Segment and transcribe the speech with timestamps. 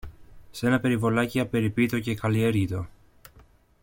[0.51, 2.87] Σ' ένα περιβολάκι απεριποίητο και ακαλλιέργητο